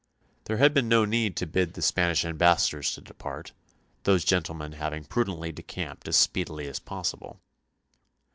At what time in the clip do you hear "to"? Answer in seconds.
1.35-1.45, 2.93-3.01